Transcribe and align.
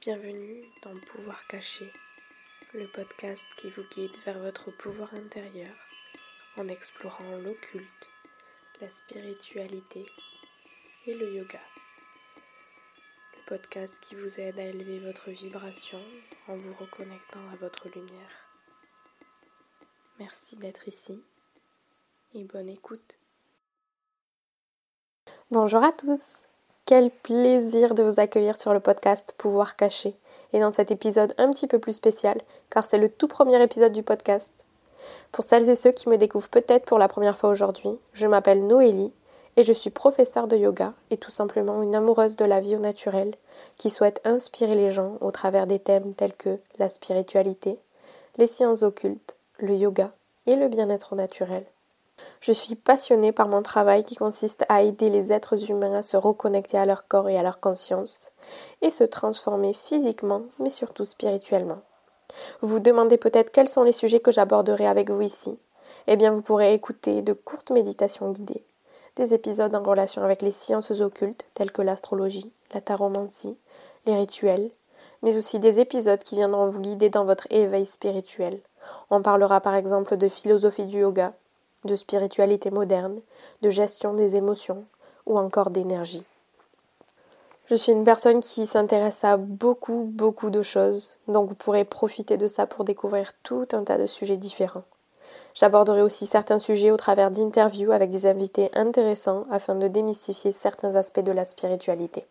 Bienvenue 0.00 0.64
dans 0.80 0.98
Pouvoir 1.12 1.46
caché, 1.46 1.92
le 2.72 2.86
podcast 2.86 3.46
qui 3.58 3.68
vous 3.68 3.82
guide 3.90 4.16
vers 4.24 4.38
votre 4.38 4.70
pouvoir 4.70 5.12
intérieur 5.12 5.74
en 6.56 6.68
explorant 6.68 7.36
l'occulte, 7.36 8.08
la 8.80 8.90
spiritualité 8.90 10.06
et 11.06 11.12
le 11.12 11.34
yoga. 11.34 11.60
Le 13.36 13.44
podcast 13.46 14.00
qui 14.00 14.14
vous 14.14 14.40
aide 14.40 14.58
à 14.58 14.64
élever 14.64 15.00
votre 15.00 15.28
vibration 15.28 16.00
en 16.48 16.56
vous 16.56 16.72
reconnectant 16.72 17.46
à 17.52 17.56
votre 17.56 17.90
lumière. 17.90 18.48
Merci 20.18 20.56
d'être 20.56 20.88
ici 20.88 21.22
et 22.32 22.44
bonne 22.44 22.70
écoute. 22.70 23.18
Bonjour 25.50 25.84
à 25.84 25.92
tous 25.92 26.46
quel 26.90 27.12
plaisir 27.12 27.94
de 27.94 28.02
vous 28.02 28.18
accueillir 28.18 28.56
sur 28.56 28.74
le 28.74 28.80
podcast 28.80 29.32
Pouvoir 29.38 29.76
caché 29.76 30.16
et 30.52 30.58
dans 30.58 30.72
cet 30.72 30.90
épisode 30.90 31.34
un 31.38 31.52
petit 31.52 31.68
peu 31.68 31.78
plus 31.78 31.92
spécial 31.92 32.40
car 32.68 32.84
c'est 32.84 32.98
le 32.98 33.08
tout 33.08 33.28
premier 33.28 33.62
épisode 33.62 33.92
du 33.92 34.02
podcast. 34.02 34.52
Pour 35.30 35.44
celles 35.44 35.68
et 35.68 35.76
ceux 35.76 35.92
qui 35.92 36.08
me 36.08 36.16
découvrent 36.16 36.48
peut-être 36.48 36.86
pour 36.86 36.98
la 36.98 37.06
première 37.06 37.36
fois 37.36 37.50
aujourd'hui, 37.50 37.96
je 38.12 38.26
m'appelle 38.26 38.66
Noélie 38.66 39.12
et 39.56 39.62
je 39.62 39.72
suis 39.72 39.90
professeure 39.90 40.48
de 40.48 40.56
yoga 40.56 40.92
et 41.10 41.16
tout 41.16 41.30
simplement 41.30 41.80
une 41.80 41.94
amoureuse 41.94 42.34
de 42.34 42.44
la 42.44 42.58
vie 42.58 42.74
au 42.74 42.80
naturel 42.80 43.36
qui 43.78 43.88
souhaite 43.88 44.20
inspirer 44.24 44.74
les 44.74 44.90
gens 44.90 45.16
au 45.20 45.30
travers 45.30 45.68
des 45.68 45.78
thèmes 45.78 46.14
tels 46.14 46.34
que 46.34 46.58
la 46.80 46.90
spiritualité, 46.90 47.78
les 48.36 48.48
sciences 48.48 48.82
occultes, 48.82 49.36
le 49.58 49.76
yoga 49.76 50.10
et 50.48 50.56
le 50.56 50.66
bien-être 50.66 51.14
naturel. 51.14 51.64
Je 52.40 52.52
suis 52.52 52.74
passionnée 52.74 53.32
par 53.32 53.48
mon 53.48 53.62
travail 53.62 54.04
qui 54.04 54.16
consiste 54.16 54.64
à 54.68 54.82
aider 54.82 55.10
les 55.10 55.32
êtres 55.32 55.70
humains 55.70 55.94
à 55.94 56.02
se 56.02 56.16
reconnecter 56.16 56.78
à 56.78 56.86
leur 56.86 57.06
corps 57.06 57.28
et 57.28 57.36
à 57.36 57.42
leur 57.42 57.60
conscience 57.60 58.32
et 58.80 58.90
se 58.90 59.04
transformer 59.04 59.74
physiquement 59.74 60.42
mais 60.58 60.70
surtout 60.70 61.04
spirituellement. 61.04 61.82
Vous 62.60 62.68
vous 62.68 62.80
demandez 62.80 63.16
peut-être 63.16 63.50
quels 63.52 63.68
sont 63.68 63.82
les 63.82 63.92
sujets 63.92 64.20
que 64.20 64.32
j'aborderai 64.32 64.86
avec 64.86 65.10
vous 65.10 65.22
ici. 65.22 65.58
Eh 66.06 66.16
bien, 66.16 66.32
vous 66.32 66.42
pourrez 66.42 66.72
écouter 66.74 67.22
de 67.22 67.32
courtes 67.32 67.70
méditations 67.70 68.30
guidées, 68.30 68.64
des 69.16 69.34
épisodes 69.34 69.74
en 69.74 69.82
relation 69.82 70.22
avec 70.22 70.42
les 70.42 70.52
sciences 70.52 70.92
occultes 71.00 71.46
telles 71.54 71.72
que 71.72 71.82
l'astrologie, 71.82 72.52
la 72.72 72.80
taromancie, 72.80 73.56
les 74.06 74.14
rituels, 74.14 74.70
mais 75.22 75.36
aussi 75.36 75.58
des 75.58 75.80
épisodes 75.80 76.22
qui 76.22 76.36
viendront 76.36 76.66
vous 76.66 76.80
guider 76.80 77.10
dans 77.10 77.24
votre 77.24 77.46
éveil 77.50 77.86
spirituel. 77.86 78.60
On 79.10 79.22
parlera 79.22 79.60
par 79.60 79.74
exemple 79.74 80.16
de 80.16 80.28
philosophie 80.28 80.86
du 80.86 81.00
yoga, 81.00 81.34
de 81.84 81.96
spiritualité 81.96 82.70
moderne, 82.70 83.20
de 83.62 83.70
gestion 83.70 84.14
des 84.14 84.36
émotions 84.36 84.84
ou 85.26 85.38
encore 85.38 85.70
d'énergie. 85.70 86.24
Je 87.66 87.76
suis 87.76 87.92
une 87.92 88.04
personne 88.04 88.40
qui 88.40 88.66
s'intéresse 88.66 89.22
à 89.22 89.36
beaucoup, 89.36 90.10
beaucoup 90.12 90.50
de 90.50 90.62
choses, 90.62 91.18
donc 91.28 91.48
vous 91.48 91.54
pourrez 91.54 91.84
profiter 91.84 92.36
de 92.36 92.48
ça 92.48 92.66
pour 92.66 92.84
découvrir 92.84 93.32
tout 93.44 93.68
un 93.72 93.84
tas 93.84 93.96
de 93.96 94.06
sujets 94.06 94.36
différents. 94.36 94.82
J'aborderai 95.54 96.02
aussi 96.02 96.26
certains 96.26 96.58
sujets 96.58 96.90
au 96.90 96.96
travers 96.96 97.30
d'interviews 97.30 97.92
avec 97.92 98.10
des 98.10 98.26
invités 98.26 98.70
intéressants 98.74 99.46
afin 99.50 99.76
de 99.76 99.86
démystifier 99.86 100.50
certains 100.50 100.96
aspects 100.96 101.20
de 101.20 101.32
la 101.32 101.44
spiritualité. 101.44 102.26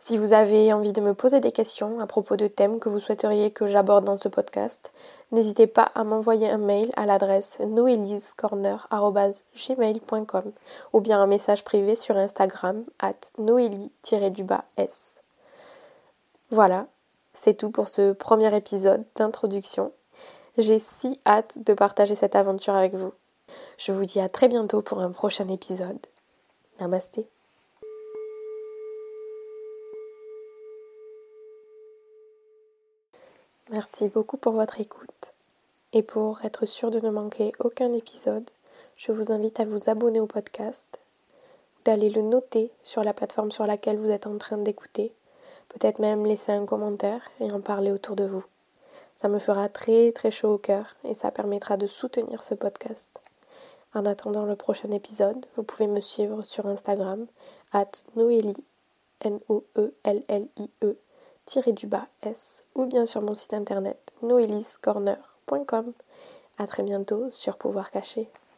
Si 0.00 0.16
vous 0.16 0.32
avez 0.32 0.72
envie 0.72 0.92
de 0.92 1.00
me 1.00 1.12
poser 1.12 1.40
des 1.40 1.50
questions 1.50 1.98
à 1.98 2.06
propos 2.06 2.36
de 2.36 2.46
thèmes 2.46 2.78
que 2.78 2.88
vous 2.88 3.00
souhaiteriez 3.00 3.50
que 3.50 3.66
j'aborde 3.66 4.04
dans 4.04 4.16
ce 4.16 4.28
podcast, 4.28 4.92
n'hésitez 5.32 5.66
pas 5.66 5.90
à 5.94 6.04
m'envoyer 6.04 6.48
un 6.48 6.58
mail 6.58 6.92
à 6.94 7.04
l'adresse 7.04 7.58
noeliscorner.gmail.com 7.60 10.52
ou 10.92 11.00
bien 11.00 11.20
un 11.20 11.26
message 11.26 11.64
privé 11.64 11.96
sur 11.96 12.16
Instagram 12.16 12.84
at 13.00 13.16
noélie-s. 13.38 15.20
Voilà, 16.50 16.86
c'est 17.32 17.54
tout 17.54 17.70
pour 17.70 17.88
ce 17.88 18.12
premier 18.12 18.54
épisode 18.56 19.04
d'introduction. 19.16 19.90
J'ai 20.58 20.78
si 20.78 21.18
hâte 21.26 21.58
de 21.64 21.74
partager 21.74 22.14
cette 22.14 22.36
aventure 22.36 22.74
avec 22.74 22.94
vous. 22.94 23.12
Je 23.76 23.90
vous 23.90 24.04
dis 24.04 24.20
à 24.20 24.28
très 24.28 24.46
bientôt 24.46 24.80
pour 24.80 25.00
un 25.00 25.10
prochain 25.10 25.48
épisode. 25.48 26.06
Namasté. 26.78 27.28
Merci 33.70 34.08
beaucoup 34.08 34.38
pour 34.38 34.54
votre 34.54 34.80
écoute. 34.80 35.34
Et 35.92 36.02
pour 36.02 36.42
être 36.42 36.64
sûr 36.64 36.90
de 36.90 37.00
ne 37.00 37.10
manquer 37.10 37.52
aucun 37.58 37.92
épisode, 37.92 38.48
je 38.96 39.12
vous 39.12 39.30
invite 39.30 39.60
à 39.60 39.66
vous 39.66 39.90
abonner 39.90 40.20
au 40.20 40.26
podcast, 40.26 40.98
d'aller 41.84 42.08
le 42.08 42.22
noter 42.22 42.70
sur 42.82 43.04
la 43.04 43.12
plateforme 43.12 43.50
sur 43.50 43.66
laquelle 43.66 43.98
vous 43.98 44.10
êtes 44.10 44.26
en 44.26 44.38
train 44.38 44.56
d'écouter, 44.56 45.12
peut-être 45.68 45.98
même 45.98 46.24
laisser 46.24 46.52
un 46.52 46.64
commentaire 46.64 47.20
et 47.40 47.52
en 47.52 47.60
parler 47.60 47.92
autour 47.92 48.16
de 48.16 48.24
vous. 48.24 48.42
Ça 49.16 49.28
me 49.28 49.38
fera 49.38 49.68
très 49.68 50.12
très 50.12 50.30
chaud 50.30 50.54
au 50.54 50.58
cœur 50.58 50.96
et 51.04 51.12
ça 51.12 51.30
permettra 51.30 51.76
de 51.76 51.86
soutenir 51.86 52.42
ce 52.42 52.54
podcast. 52.54 53.10
En 53.94 54.06
attendant 54.06 54.46
le 54.46 54.56
prochain 54.56 54.90
épisode, 54.92 55.44
vous 55.56 55.62
pouvez 55.62 55.88
me 55.88 56.00
suivre 56.00 56.40
sur 56.40 56.66
Instagram 56.66 57.26
at 57.72 57.90
Noélie, 58.16 58.64
N-O-E-L-L-I-E, 59.20 60.96
du 61.56 61.86
bas 61.86 62.06
S 62.22 62.64
ou 62.74 62.84
bien 62.84 63.06
sur 63.06 63.22
mon 63.22 63.32
site 63.34 63.54
internet 63.54 64.12
noeliscorner.com. 64.22 65.92
À 66.58 66.66
très 66.66 66.82
bientôt 66.82 67.30
sur 67.30 67.56
Pouvoir 67.56 67.90
Caché. 67.90 68.28